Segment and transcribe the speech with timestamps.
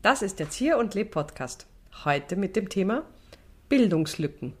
[0.00, 1.66] Das ist der Zier und Leb Podcast.
[2.02, 3.02] Heute mit dem Thema
[3.68, 4.54] Bildungslücken.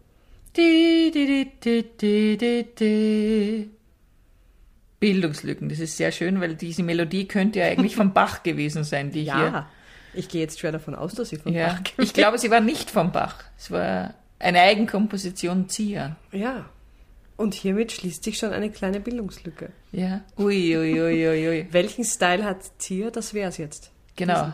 [5.00, 9.10] Bildungslücken, das ist sehr schön, weil diese Melodie könnte ja eigentlich von Bach gewesen sein,
[9.10, 9.32] die hier.
[9.32, 9.70] Ja,
[10.12, 12.60] ich gehe jetzt schwer davon aus, dass sie von Ja, Bach ich glaube, sie war
[12.60, 13.42] nicht von Bach.
[13.56, 16.16] Es war eine Eigenkomposition Zia.
[16.30, 16.68] Ja.
[17.38, 19.70] Und hiermit schließt sich schon eine kleine Bildungslücke.
[19.92, 20.22] Ja.
[20.36, 21.68] Ui, ui, ui, ui, ui.
[21.72, 23.12] Welchen Style hat Zier?
[23.12, 23.92] Das wär's jetzt.
[24.16, 24.52] Genau.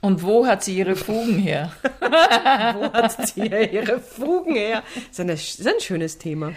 [0.00, 1.72] Und wo hat sie ihre Fugen her?
[2.10, 4.82] Wo hat Zier ihre Fugen her?
[4.94, 6.52] Das ist, eine, das ist ein schönes Thema.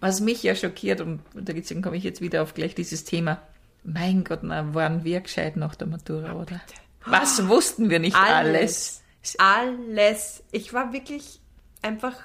[0.00, 3.40] Was mich ja schockiert, und deswegen komme ich jetzt wieder auf gleich dieses Thema.
[3.84, 6.60] Mein Gott, na, waren wir gescheit nach der Matura, oder?
[7.06, 9.02] Was wussten wir nicht alles?
[9.38, 10.42] Alles.
[10.52, 11.40] Ich war wirklich
[11.80, 12.18] einfach,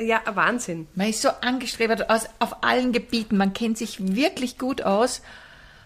[0.00, 0.86] ja, Wahnsinn.
[0.94, 3.36] Man ist so angestrebt aus, auf allen Gebieten.
[3.36, 5.22] Man kennt sich wirklich gut aus.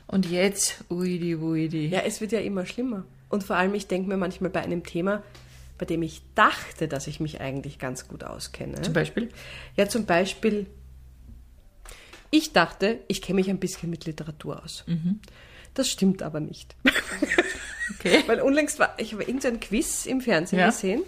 [0.06, 1.86] Und jetzt, uidi, uidi.
[1.88, 3.04] Ja, es wird ja immer schlimmer.
[3.28, 5.22] Und vor allem, ich denke mir manchmal bei einem Thema,
[5.78, 8.80] bei dem ich dachte, dass ich mich eigentlich ganz gut auskenne.
[8.82, 9.30] Zum Beispiel?
[9.76, 10.66] Ja, zum Beispiel,
[12.30, 14.84] ich dachte, ich kenne mich ein bisschen mit Literatur aus.
[15.74, 16.76] Das stimmt aber nicht.
[17.98, 18.22] Okay.
[18.26, 20.66] Weil unlängst war, ich habe irgendein Quiz im Fernsehen Ja.
[20.66, 21.02] gesehen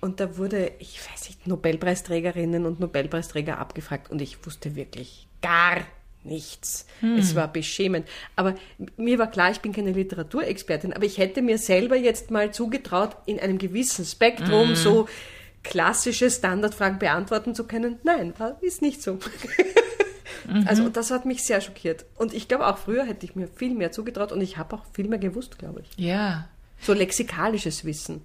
[0.00, 5.78] und da wurde, ich weiß nicht, Nobelpreisträgerinnen und Nobelpreisträger abgefragt und ich wusste wirklich gar
[6.24, 6.86] nichts.
[7.18, 8.08] Es war beschämend.
[8.34, 8.54] Aber
[8.96, 13.16] mir war klar, ich bin keine Literaturexpertin, aber ich hätte mir selber jetzt mal zugetraut,
[13.26, 15.06] in einem gewissen Spektrum so
[15.62, 17.98] klassische Standardfragen beantworten zu können.
[18.02, 19.18] Nein, ist nicht so.
[20.66, 22.04] Also das hat mich sehr schockiert.
[22.16, 24.84] Und ich glaube auch früher hätte ich mir viel mehr zugetraut und ich habe auch
[24.92, 25.88] viel mehr gewusst, glaube ich.
[26.04, 26.48] Ja.
[26.80, 28.20] So lexikalisches Wissen.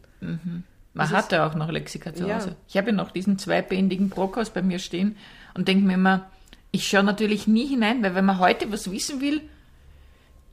[0.93, 2.35] Man hatte auch noch Lexika zu Ja.
[2.37, 2.55] Hause.
[2.67, 5.15] Ich habe ja noch diesen zweibändigen Brockhaus bei mir stehen
[5.53, 6.29] und denke mir immer,
[6.71, 9.41] ich schaue natürlich nie hinein, weil wenn man heute was wissen will,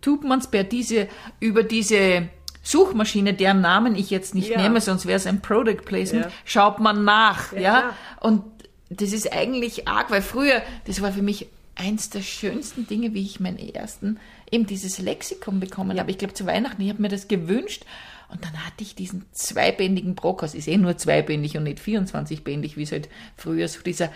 [0.01, 1.09] tut man es per diese,
[1.41, 2.29] über diese
[2.62, 4.61] Suchmaschine, deren Namen ich jetzt nicht Ja.
[4.61, 6.33] nehme, sonst wäre es ein Product Placement, Ja.
[6.45, 7.53] schaut man nach.
[7.53, 7.95] Ja, klar.
[8.20, 8.42] Und
[8.91, 13.23] das ist eigentlich arg, weil früher, das war für mich eins der schönsten Dinge, wie
[13.23, 14.19] ich meinen ersten,
[14.51, 16.11] eben dieses Lexikon bekommen habe.
[16.11, 17.85] Ich glaube zu Weihnachten, ich habe mir das gewünscht
[18.29, 22.83] und dann hatte ich diesen zweibändigen Brockhaus, ist eh nur zweibändig und nicht 24bändig, wie
[22.83, 24.11] es halt früher so dieser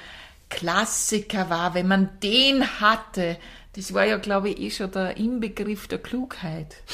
[0.48, 3.36] Klassiker war, wenn man den hatte.
[3.76, 6.76] Das war ja, glaube ich, eh schon der Inbegriff der Klugheit.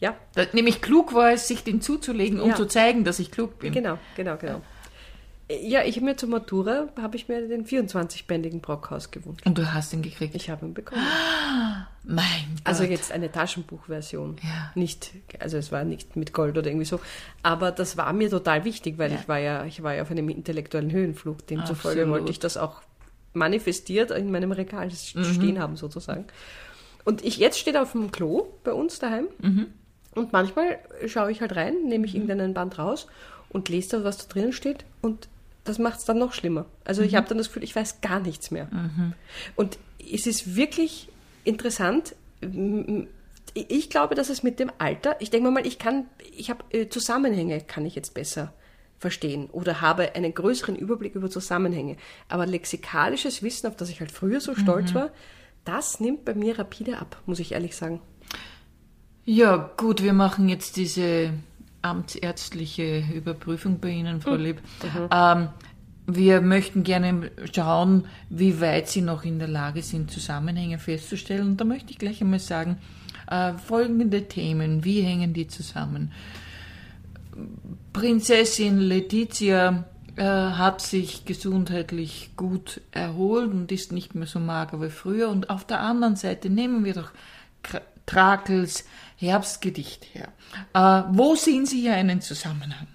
[0.00, 2.56] Ja, Da, nämlich klug war es, sich den zuzulegen, um Ja.
[2.56, 3.72] zu zeigen, dass ich klug bin.
[3.72, 4.60] genau, genau, genau.
[5.50, 9.44] Ja, ich habe mir zur Matura, habe ich mir den 24-bändigen Brockhaus gewünscht.
[9.44, 10.34] Und du hast ihn gekriegt.
[10.34, 11.02] Ich habe ihn bekommen.
[12.02, 12.24] mein
[12.56, 12.62] Gott.
[12.64, 14.36] Also jetzt eine Taschenbuchversion.
[14.42, 14.72] Ja.
[14.74, 15.10] Nicht,
[15.40, 16.98] also es war nicht mit Gold oder irgendwie so.
[17.42, 19.18] Aber das war mir total wichtig, weil Ja.
[19.20, 21.46] ich war ja, ich war ja auf einem intellektuellen Höhenflug.
[21.46, 22.20] Demzufolge Absolut.
[22.20, 22.80] wollte ich das auch
[23.34, 25.24] manifestiert in meinem Regal Mhm.
[25.24, 26.24] stehen haben, sozusagen.
[27.04, 29.26] Und ich jetzt steht auf dem Klo bei uns daheim.
[29.42, 29.66] Mhm.
[30.14, 33.08] Und manchmal schaue ich halt rein, nehme ich irgendeinen Band raus
[33.50, 34.84] und lese da, was da drinnen steht.
[35.02, 35.28] Und
[35.64, 36.66] das macht es dann noch schlimmer.
[36.84, 37.08] Also Mhm.
[37.08, 38.68] ich habe dann das Gefühl, ich weiß gar nichts mehr.
[39.56, 39.78] Und
[40.12, 41.08] es ist wirklich
[41.44, 42.14] interessant.
[43.54, 46.88] Ich glaube, dass es mit dem Alter, ich denke mal, ich kann, ich habe äh,
[46.88, 48.52] Zusammenhänge, kann ich jetzt besser
[48.98, 51.96] verstehen oder habe einen größeren Überblick über Zusammenhänge.
[52.28, 55.10] Aber lexikalisches Wissen, auf das ich halt früher so stolz war,
[55.64, 58.00] das nimmt bei mir rapide ab, muss ich ehrlich sagen.
[59.24, 61.32] Ja, gut, wir machen jetzt diese
[61.84, 64.60] amtsärztliche Überprüfung bei Ihnen, Frau Lieb.
[65.10, 65.48] Ähm,
[66.06, 71.48] wir möchten gerne schauen, wie weit Sie noch in der Lage sind, Zusammenhänge festzustellen.
[71.48, 72.78] Und da möchte ich gleich einmal sagen,
[73.30, 76.12] äh, folgende Themen, wie hängen die zusammen?
[77.92, 79.84] Prinzessin Letizia
[80.16, 85.28] äh, hat sich gesundheitlich gut erholt und ist nicht mehr so mager wie früher.
[85.28, 87.12] Und auf der anderen Seite nehmen wir doch
[88.06, 88.84] Trakels
[89.16, 90.28] Herbstgedicht her.
[90.74, 92.88] Äh, wo sehen Sie hier einen Zusammenhang?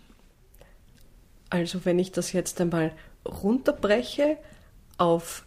[1.50, 2.92] Also wenn ich das jetzt einmal
[3.26, 4.38] runterbreche
[4.98, 5.46] auf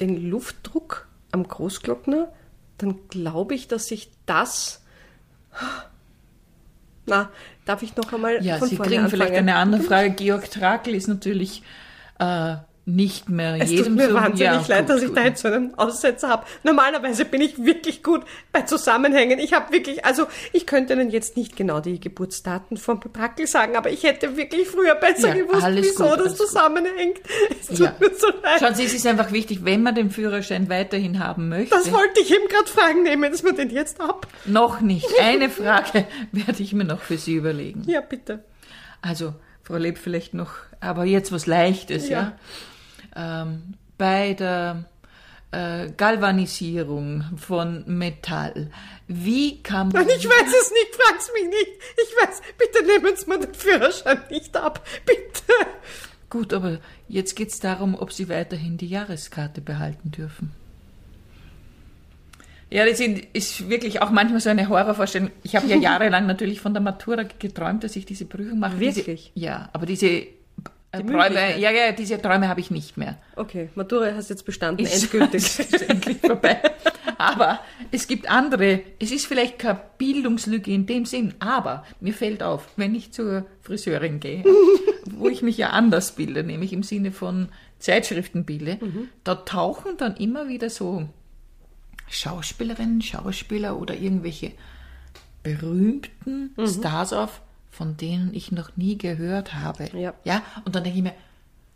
[0.00, 2.32] den Luftdruck am Großglockner,
[2.78, 4.82] dann glaube ich, dass sich das...
[7.06, 7.30] Na,
[7.64, 9.22] darf ich noch einmal Ja, von Sie vorne kriegen anfangen?
[9.22, 10.10] vielleicht eine andere Frage.
[10.12, 11.62] Georg Trakel ist natürlich
[12.18, 14.14] äh, nicht mehr Es jedem tut mir so...
[14.14, 16.44] wahnsinnig Ja, leid, dass ich da jetzt so einen Aussetzer habe.
[16.64, 18.22] Normalerweise bin ich wirklich gut
[18.52, 19.38] bei Zusammenhängen.
[19.38, 23.76] Ich habe wirklich, also ich könnte Ihnen jetzt nicht genau die Geburtsdaten von Brackel sagen,
[23.76, 26.46] aber ich hätte wirklich früher besser Ja, gewusst, wieso gut, das alles gut.
[26.48, 27.20] zusammenhängt.
[27.60, 27.94] Es tut Ja.
[27.98, 28.60] mir so leid.
[28.60, 31.74] Schauen Sie, es ist einfach wichtig, wenn man den Führerschein weiterhin haben möchte.
[31.74, 34.26] Das wollte ich eben gerade fragen, nehmen Sie mir den jetzt ab.
[34.44, 35.08] Noch nicht.
[35.22, 37.82] Eine Frage werde ich mir noch für Sie überlegen.
[37.86, 38.44] Ja, bitte.
[39.00, 42.32] Also, Frau Leb vielleicht noch, aber jetzt was Leichtes, ja.
[43.16, 44.84] Ähm, bei der
[45.54, 48.70] äh, Galvanisierung von Metall.
[49.06, 50.08] Wie kann man...
[50.08, 51.70] Ich weiß es nicht, frag's mich nicht.
[52.02, 54.84] Ich weiß, bitte nehmen Sie mir den Führerschein nicht ab.
[55.06, 55.52] Bitte.
[56.30, 56.78] Gut, aber
[57.08, 60.52] jetzt geht's darum, ob Sie weiterhin die Jahreskarte behalten dürfen.
[62.70, 65.30] Ja, das ist wirklich auch manchmal so eine Horrorvorstellung.
[65.44, 68.80] Ich habe ja jahrelang natürlich von der Matura geträumt, dass ich diese Prüfung mache.
[68.80, 69.30] Wirklich?
[69.32, 70.26] Diese, ja, aber diese
[70.98, 73.18] Die Träume, ja, ja, diese Träume habe ich nicht mehr.
[73.36, 75.42] Okay, Matura hast jetzt bestanden, Ist- endgültig.
[75.58, 76.60] ist endlich vorbei.
[77.18, 77.60] Aber
[77.92, 82.68] es gibt andere, es ist vielleicht keine Bildungslücke in dem Sinn, aber mir fällt auf,
[82.76, 84.44] wenn ich zur Friseurin gehe,
[85.06, 87.48] wo ich mich ja anders bilde, nämlich im Sinne von
[87.78, 88.78] Zeitschriften bilde,
[89.24, 91.08] da tauchen dann immer wieder so
[92.08, 94.52] Schauspielerinnen, Schauspieler oder irgendwelche
[95.42, 97.40] berühmten Stars auf,
[97.74, 99.88] von denen ich noch nie gehört habe.
[99.92, 100.14] Ja.
[100.24, 100.42] ja?
[100.64, 101.14] Und dann denke ich mir,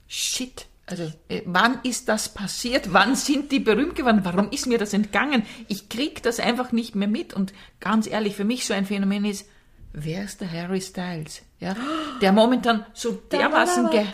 [0.06, 2.92] shit, also äh, wann ist das passiert?
[2.92, 4.20] Wann sind die berühmt geworden?
[4.22, 5.42] Warum ist mir das entgangen?
[5.66, 7.34] Ich krieg das einfach nicht mehr mit.
[7.34, 9.46] Und ganz ehrlich, für mich so ein Phänomen ist,
[9.92, 11.42] wer ist der Harry Styles?
[11.60, 11.76] Ja,
[12.20, 14.06] der momentan so dermaßen ge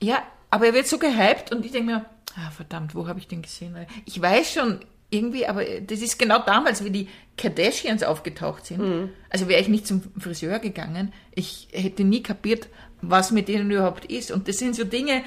[0.00, 3.28] ja, aber er wird so gehypt und ich denke mir, ah, verdammt, wo habe ich
[3.28, 3.76] den gesehen?
[4.04, 4.80] Ich weiß schon
[5.10, 9.10] irgendwie, aber das ist genau damals, wie die Kardashians aufgetaucht sind.
[9.28, 12.68] Also wäre ich nicht zum Friseur gegangen, ich hätte nie kapiert,
[13.02, 14.30] was mit denen überhaupt ist.
[14.30, 15.22] Und das sind so Dinge,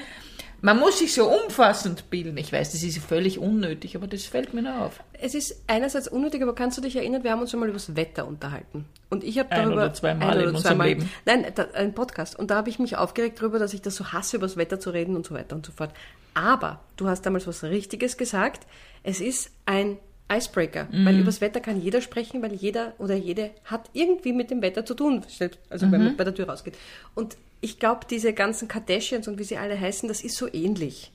[0.64, 2.38] man muss sich so umfassend bilden.
[2.38, 4.98] Ich weiß, das ist völlig unnötig, aber das fällt mir nur auf.
[5.20, 7.76] Es ist einerseits unnötig, aber kannst du dich erinnern, wir haben uns schon mal über
[7.76, 8.86] das Wetter unterhalten.
[9.10, 9.82] Und ich habe Ein darüber...
[9.82, 11.10] oder zweimal ein in oder unserem Leben.
[11.26, 12.38] Nein, da, ein Podcast.
[12.38, 14.80] Und da habe ich mich aufgeregt darüber, dass ich das so hasse, über das Wetter
[14.80, 15.90] zu reden und so weiter und so fort.
[16.32, 18.66] Aber du hast damals was Richtiges gesagt.
[19.02, 19.98] Es ist ein
[20.32, 21.04] Icebreaker, Mhm.
[21.04, 24.62] weil über das Wetter kann jeder sprechen, weil jeder oder jede hat irgendwie mit dem
[24.62, 26.06] Wetter zu tun, selbst- also wenn Mhm.
[26.06, 26.74] man bei der Tür rausgeht.
[27.14, 31.10] Und ich glaube, diese ganzen Kardashians und wie sie alle heißen, das ist so ähnlich.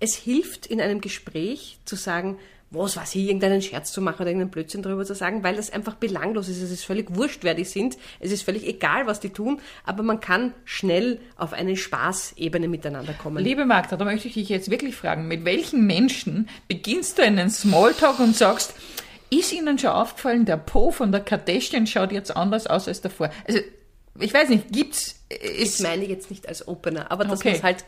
[0.00, 2.36] Es hilft in einem Gespräch zu sagen,
[2.70, 5.72] was weiß ich, irgendeinen Scherz zu machen oder irgendeinen Blödsinn darüber zu sagen, weil das
[5.72, 6.60] einfach belanglos ist.
[6.60, 7.96] Es ist völlig wurscht, wer die sind.
[8.20, 13.14] Es ist völlig egal, was die tun, aber man kann schnell auf eine Spaßebene miteinander
[13.14, 13.42] kommen.
[13.42, 17.48] Liebe Magda, da möchte ich dich jetzt wirklich fragen, mit welchen Menschen beginnst du einen
[17.48, 18.74] Smalltalk und sagst,
[19.30, 23.30] ist Ihnen schon aufgefallen, der Po von der Kardashian schaut jetzt anders aus als davor?
[23.46, 23.60] Also,
[24.20, 27.48] ich weiß nicht, gibt's, Das ist, meine ich jetzt nicht als Opener, aber dass Okay.
[27.50, 27.84] man es halt,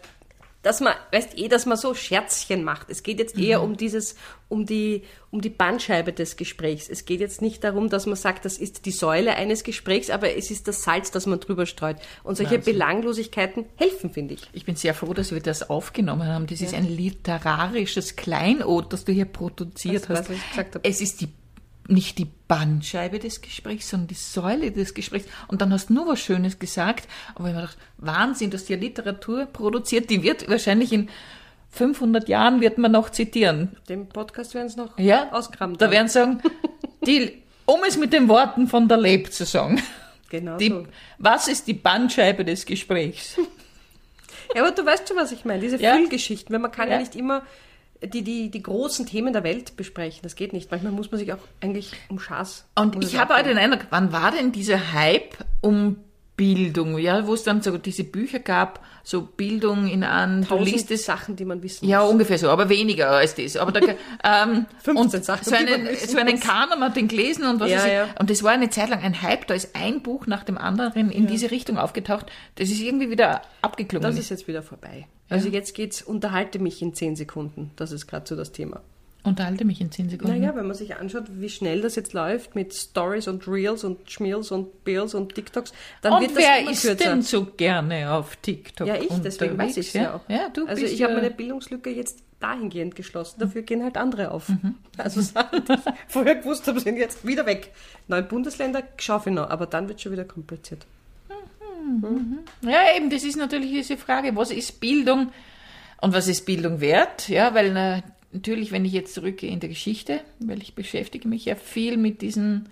[0.62, 2.90] dass man, weißt eh, dass man so Scherzchen macht.
[2.90, 4.16] Es geht jetzt eher um dieses,
[4.48, 6.88] um die, um die Bandscheibe des Gesprächs.
[6.88, 10.34] Es geht jetzt nicht darum, dass man sagt, das ist die Säule eines Gesprächs, aber
[10.36, 11.98] es ist das Salz, das man drüber streut.
[12.24, 14.42] Und solche Belanglosigkeiten helfen, finde ich.
[14.54, 16.48] ich bin sehr froh, dass wir das aufgenommen haben.
[16.48, 20.30] Das ist ein literarisches Kleinod, das du hier produziert Was- hast.
[20.30, 20.88] was ich gesagt habe.
[20.88, 21.28] Es ist die
[21.88, 25.26] nicht die Bandscheibe des Gesprächs, sondern die Säule des Gesprächs.
[25.48, 27.08] Und dann hast du nur was Schönes gesagt.
[27.34, 31.08] Aber ich habe mir gedacht, Wahnsinn, dass die Literatur produziert, die wird wahrscheinlich in
[31.70, 33.76] 500 Jahren wird man noch zitieren.
[33.88, 35.76] Dem Podcast werden es noch Ja, auskramen.
[35.76, 36.40] da werden sie sagen,
[37.06, 39.82] die, um es mit den Worten von der Leb zu sagen,
[40.30, 40.86] genau die, so.
[41.18, 43.36] was ist die Bandscheibe des Gesprächs?
[44.54, 45.60] Ja, aber du weißt schon, was ich meine.
[45.60, 45.94] Diese Ja.
[45.96, 46.94] Füllgeschichten, weil man kann ja.
[46.94, 47.00] Ja.
[47.00, 47.42] nicht immer
[48.02, 50.20] die, die, die großen Themen der Welt besprechen.
[50.22, 50.70] Das geht nicht.
[50.70, 52.66] Manchmal muss man sich auch eigentlich um Schaß.
[52.74, 55.96] Und ich habe auch den Eindruck, wann war denn dieser Hype um
[56.36, 60.90] Bildung, ja, wo es dann so diese Bücher gab, so Bildung in an, du liest
[60.90, 62.10] es, Sachen, die man wissen ja, muss.
[62.10, 63.56] ungefähr so, aber weniger als das.
[63.56, 63.80] Aber da,
[64.24, 66.38] ähm, 15 und Sachen, so einen, so einen.
[66.38, 67.92] Kanon hat den gelesen und was Ja, weiß ich.
[67.92, 68.08] ja.
[68.18, 71.10] Und das war eine Zeit lang ein Hype, da ist ein Buch nach dem anderen
[71.10, 72.26] in diese Richtung aufgetaucht.
[72.56, 74.06] Das ist irgendwie wieder abgeklungen.
[74.06, 75.06] Das ist jetzt wieder vorbei.
[75.28, 77.72] Also jetzt geht's, unterhalte mich in 10 Sekunden.
[77.76, 78.80] Das ist gerade so das Thema.
[79.26, 80.38] Unterhalte mich in zehn Sekunden.
[80.38, 84.08] Naja, wenn man sich anschaut, wie schnell das jetzt läuft mit Stories und Reels und
[84.08, 87.04] Schmils und Bills und TikToks, dann und wird das wer immer ist kürzer.
[87.04, 90.20] denn so gerne auf TikTok ja, ich, deswegen weiß ich ja auch.
[90.28, 93.40] Ja, du also bist ich habe ja, meine Bildungslücke jetzt dahingehend geschlossen.
[93.40, 94.48] Dafür gehen halt andere auf.
[94.96, 97.72] Also Sachen, die ich vorher gewusst habe, sind jetzt wieder weg.
[98.08, 100.86] Neue Bundesländer schaffe ich noch, aber dann wird schon wieder kompliziert.
[102.62, 105.32] Ja, eben, das ist natürlich diese Frage, was ist Bildung
[106.00, 107.28] und was ist Bildung wert?
[107.28, 108.02] Ja, weil na,
[108.32, 112.22] natürlich, wenn ich jetzt zurückgehe in der Geschichte, weil ich beschäftige mich ja viel mit
[112.22, 112.68] diesen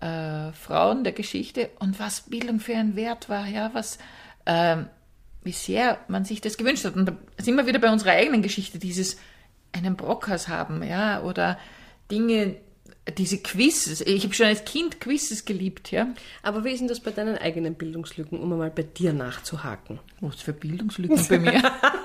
[0.00, 3.98] äh, Frauen der Geschichte und was Bildung für ein Wert war, ja, was,
[4.46, 4.86] ähm,
[5.42, 6.96] wie sehr man sich das gewünscht hat.
[6.96, 9.16] Und da sind wir wieder bei unserer eigenen Geschichte, dieses
[9.72, 11.58] einen Brockhaus haben, ja, oder
[12.10, 12.56] Dinge,
[13.10, 14.00] diese Quizzes.
[14.02, 16.08] Ich habe schon als Kind Quizzes geliebt, ja.
[16.42, 19.98] Aber wie ist denn das bei deinen eigenen Bildungslücken, um einmal bei dir nachzuhaken?
[20.20, 21.62] Was für Bildungslücken bei mir.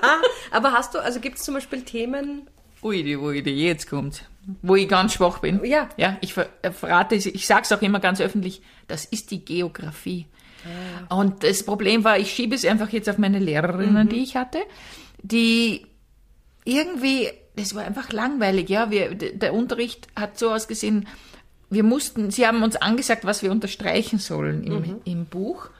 [0.50, 2.48] Aber hast du, also gibt es zum Beispiel Themen,
[2.82, 4.22] Ui, ui, jetzt kommt's.
[4.62, 5.64] Wo ich ganz schwach bin.
[5.64, 5.88] Ja.
[5.96, 9.44] Ja, ich ver- äh, verrate es, ich sag's auch immer ganz öffentlich, das ist die
[9.44, 10.26] Geografie.
[11.08, 14.58] Und das Problem war, ich schiebe es einfach jetzt auf meine Lehrerinnen, die ich hatte,
[15.22, 15.86] die
[16.64, 18.68] irgendwie das war einfach langweilig.
[18.68, 21.06] Ja, wir, der Unterricht hat so ausgesehen,
[21.70, 25.70] wir mussten, sie haben uns angesagt, was wir unterstreichen sollen im, im Buch.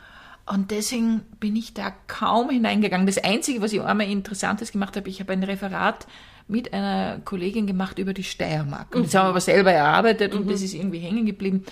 [0.47, 3.07] Und deswegen bin ich da kaum hineingegangen.
[3.07, 6.07] Das Einzige, was ich einmal Interessantes gemacht habe, ich habe ein Referat
[6.49, 8.95] mit einer Kollegin gemacht über die Steiermark.
[8.95, 11.65] Und das haben wir aber selber erarbeitet und das ist irgendwie hängen geblieben.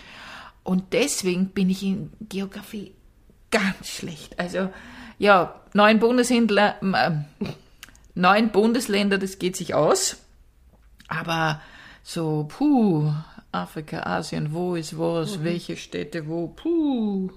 [0.64, 2.92] Und deswegen bin ich in Geografie
[3.52, 4.38] ganz schlecht.
[4.40, 4.70] Also,
[5.18, 6.76] ja, neun Bundeshändler,
[8.14, 10.16] neun Bundesländer, das geht sich aus.
[11.08, 11.60] Aber
[12.02, 13.12] so, puh,
[13.52, 17.30] Afrika, Asien, wo ist was, welche Städte, wo, puh.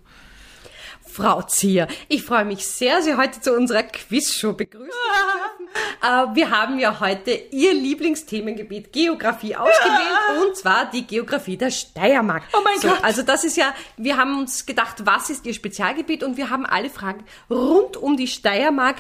[1.06, 5.68] Frau Zier, ich freue mich sehr, Sie heute zu unserer Quizshow begrüßen zu dürfen.
[6.02, 12.44] Äh, wir haben ja heute Ihr Lieblingsthemengebiet Geografie ausgewählt und zwar die Geografie der Steiermark.
[12.54, 13.04] Oh mein so, Gott.
[13.04, 16.66] Also das ist ja, wir haben uns gedacht, was ist Ihr Spezialgebiet und wir haben
[16.66, 18.98] alle Fragen rund um die Steiermark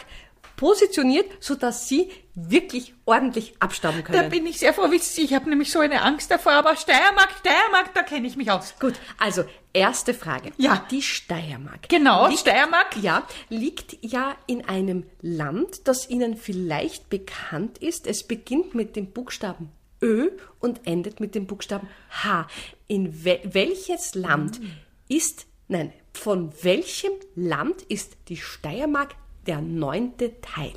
[0.57, 4.29] positioniert, sodass Sie wirklich ordentlich abstauben Da können.
[4.29, 7.29] bin ich sehr froh, wissen Sie, ich habe nämlich so eine Angst davor, aber Steiermark,
[7.39, 8.75] Steiermark, da kenne ich mich aus.
[8.79, 10.51] Gut, also erste Frage.
[10.57, 10.85] Ja.
[10.91, 11.87] Die Steiermark.
[11.87, 12.97] Genau, Liegt Steiermark.
[13.01, 18.05] Ja, liegt ja in einem Land, das Ihnen vielleicht bekannt ist.
[18.05, 19.71] Es beginnt mit dem Buchstaben
[20.01, 21.87] Ö und endet mit dem Buchstaben
[22.23, 22.47] H.
[22.87, 24.59] In wel welches Land
[25.07, 29.15] ist, nein, von welchem Land ist die Steiermark
[29.47, 30.73] der neunte Teil?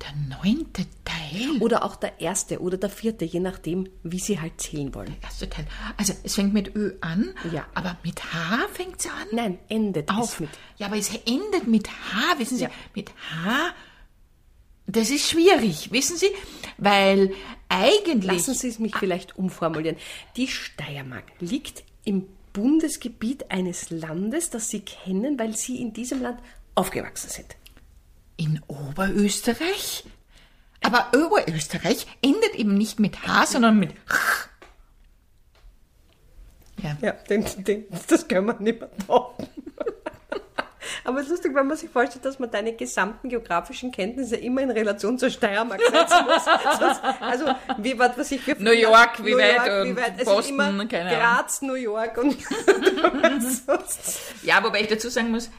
[0.00, 1.60] Der neunte Teil.
[1.60, 5.16] Oder auch der erste oder der vierte, je nachdem, wie Sie halt zählen wollen.
[5.22, 5.66] Erster Teil.
[5.96, 7.66] Also es fängt mit Ö an, Ja.
[7.74, 9.26] aber mit H fängt es an.
[9.32, 10.34] Nein, endet Auf.
[10.34, 10.50] es mit.
[10.76, 12.70] Ja, aber es endet mit H, wissen Sie, Ja.
[12.94, 13.74] mit H.
[14.86, 16.30] Das ist schwierig, wissen Sie,
[16.78, 17.32] weil
[17.68, 19.96] eigentlich Lassen Sie es mich vielleicht umformulieren.
[20.36, 26.40] Die Steiermark liegt im Bundesgebiet eines Landes, das Sie kennen, weil Sie in diesem Land
[26.78, 27.56] aufgewachsen sind.
[28.36, 30.04] in Oberösterreich.
[30.80, 34.48] Aber Oberösterreich endet eben nicht mit H, sondern mit Ch.
[36.80, 36.96] Ja.
[37.02, 39.48] Ja, den, den, das können wir nicht mehr toppen.
[41.04, 44.62] Aber es ist lustig, wenn man sich vorstellt, dass man deine gesamten geografischen Kenntnisse immer
[44.62, 46.44] in Relation zur Steiermark setzen muss.
[46.78, 47.46] Sonst, also,
[47.78, 50.12] wie weit, was ich für New York, wie New weit York, wie und weit.
[50.18, 51.20] Es Boston, ist immer keine Ahnung.
[51.20, 52.36] Graz, New York und
[53.66, 54.20] sonst.
[54.42, 55.50] ja, wobei ich dazu sagen muss,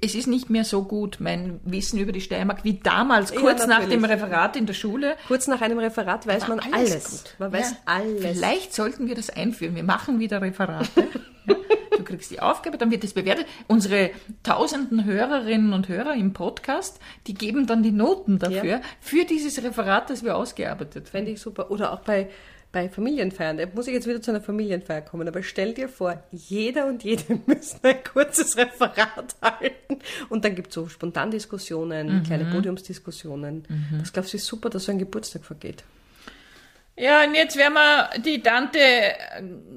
[0.00, 3.60] es ist nicht mehr so gut, mein Wissen über die Steiermark, wie damals, Ja, kurz
[3.66, 3.90] nach natürlich.
[3.96, 5.16] dem Referat in der Schule.
[5.28, 7.10] Kurz nach einem Referat weiß man alles.
[7.24, 7.34] gut.
[7.38, 7.76] Man weiß Ja.
[7.84, 8.20] alles.
[8.20, 9.76] Vielleicht sollten wir das einführen.
[9.76, 10.88] Wir machen wieder Referate.
[11.46, 11.56] Ja.
[11.96, 13.46] Du kriegst die Aufgabe, dann wird das bewertet.
[13.68, 14.10] Unsere
[14.42, 18.80] tausenden Hörerinnen und Hörer im Podcast, die geben dann die Noten dafür, Ja.
[19.00, 21.10] für dieses Referat, das wir ausgearbeitet haben.
[21.10, 21.70] Fände ich super.
[21.70, 22.28] Oder auch bei,
[22.70, 23.56] bei Familienfeiern.
[23.56, 25.26] Da muss ich jetzt wieder zu einer Familienfeier kommen.
[25.26, 29.98] Aber stell dir vor, jeder und jede müssen ein kurzes Referat halten.
[30.28, 33.64] Und dann gibt es so Spontandiskussionen, kleine Podiumsdiskussionen.
[33.98, 35.84] Das glaube ich ist super, dass so ein Geburtstag vergeht.
[36.96, 38.80] Ja, und jetzt werden wir die Tante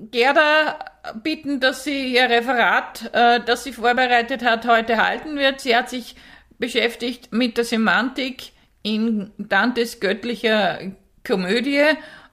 [0.09, 0.79] Gerda
[1.21, 5.61] bitten, dass sie ihr Referat, äh, das sie vorbereitet hat, heute halten wird.
[5.61, 6.15] Sie hat sich
[6.57, 10.79] beschäftigt mit der Semantik in Dantes göttlicher
[11.23, 11.83] Komödie.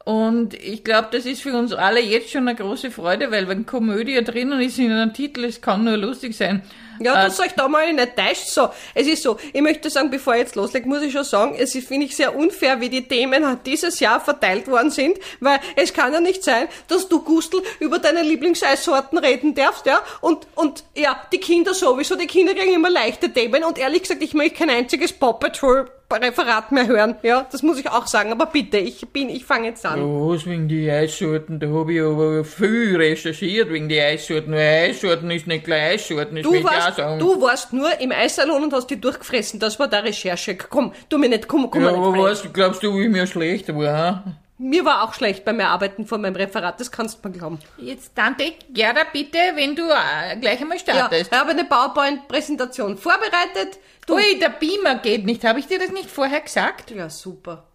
[0.09, 3.67] Und ich glaube, das ist für uns alle jetzt schon eine große Freude, weil wenn
[3.67, 6.63] Komödie drinnen ist in einem Titel, es kann nur lustig sein.
[7.01, 8.49] Ja, Äh, das euch da mal nicht täuscht.
[8.49, 11.57] So, es ist so, ich möchte sagen, bevor ich jetzt loslegt, muss ich schon sagen,
[11.59, 15.61] es ist, finde ich, sehr unfair, wie die Themen dieses Jahr verteilt worden sind, weil
[15.77, 20.47] es kann ja nicht sein, dass du, Gustl, über deine Lieblingseissorten reden darfst, ja, und,
[20.55, 24.35] und, ja, die Kinder sowieso, die Kinder kriegen immer leichte Themen und ehrlich gesagt, ich
[24.35, 28.47] möchte kein einziges Paw Patrol Referat mehr hören, ja, das muss ich auch sagen, aber
[28.47, 30.01] bitte, ich bin, ich fange jetzt an.
[30.03, 35.31] Was wegen die Eissorten, da habe ich aber viel recherchiert wegen die Eissorten, weil Eissorten
[35.31, 37.19] ist nicht gleich Eissorten, das Du ich auch warst, sagen.
[37.19, 39.61] du warst nur im Eissalon und hast die durchgefressen.
[39.61, 40.57] Das war deine Recherche.
[40.57, 42.45] Komm, tu mir nicht, komm, komm ja, mal nicht aber frech.
[42.45, 44.25] was, glaubst du, wie mir schlecht war, ha?
[44.61, 47.61] Mir war auch schlecht beim Erarbeiten von meinem Referat, das kannst du mir glauben.
[47.77, 51.31] Jetzt, Tante Gerda, bitte, wenn du äh, gleich einmal Ja, startest.
[51.33, 53.79] ich habe eine PowerPoint-Präsentation vorbereitet.
[54.07, 55.45] Du, Ui, der Beamer geht nicht.
[55.45, 56.91] Habe ich dir das nicht vorher gesagt?
[56.91, 57.69] ja, super.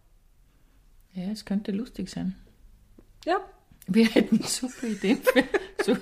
[1.13, 2.35] Ja, es könnte lustig sein.
[3.25, 3.37] Ja,
[3.87, 5.43] Wir hätten super Ideen für
[5.85, 5.95] so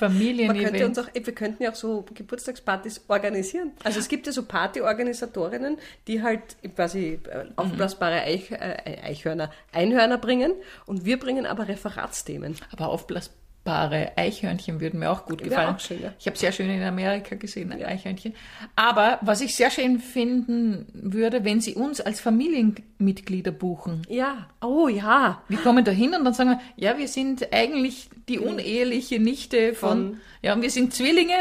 [0.00, 3.72] man könnte uns auch, wir könnten ja auch so Geburtstagspartys organisieren.
[3.84, 10.18] Also es gibt ja so Partyorganisatorinnen, die halt quasi äh, aufblasbare Eich, äh, Eichhörner, Einhörner
[10.18, 10.52] bringen
[10.86, 12.56] und wir bringen aber Referatsthemen.
[12.72, 15.74] Aber aufblasbare Eichhörnchen würden mir auch gut gefallen.
[15.74, 16.12] auch schön, ja.
[16.18, 18.34] Ich habe sehr schön in Amerika gesehen, Eichhörnchen.
[18.76, 24.02] Aber was ich sehr schön finden würde, wenn Sie uns als Familienmitglieder buchen.
[24.08, 25.42] Ja, oh ja.
[25.48, 29.74] Wir kommen da hin und dann sagen wir, ja, wir sind eigentlich die uneheliche Nichte
[29.74, 31.34] von, Von- ja, und wir sind Zwillinge.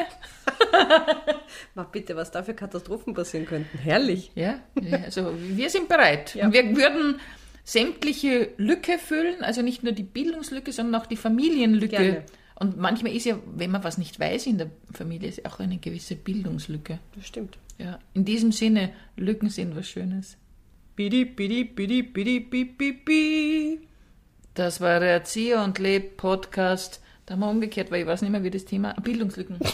[1.76, 3.78] Mal bitte, was da für Katastrophen passieren könnten.
[3.78, 4.32] Herrlich.
[4.36, 6.36] Ja, ja, also wir sind bereit.
[6.36, 6.46] Ja.
[6.46, 7.20] Und wir würden
[7.64, 11.96] sämtliche Lücke füllen, also nicht nur die Bildungslücke, sondern auch die Familienlücke.
[11.96, 12.24] Gerne.
[12.56, 15.78] Und manchmal ist ja, wenn man was nicht weiß in der Familie, ist auch eine
[15.78, 17.00] gewisse Bildungslücke.
[17.16, 17.58] Das stimmt.
[17.78, 20.38] Ja, in diesem Sinne, Lücken sind was Schönes.
[20.96, 23.80] Bidi, bidi, bidi, bidi, bi, bi, bi.
[24.54, 27.02] Das war der Erzieher und Leb Podcast.
[27.26, 29.60] Da haben wir umgekehrt, weil ich weiß nicht mehr, wie das Thema Bildungslücken.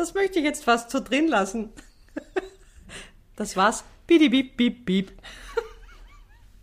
[0.00, 1.68] Das möchte ich jetzt fast so drin lassen.
[3.36, 3.84] Das war's.
[4.06, 5.12] Bidi, bip, bip, bip.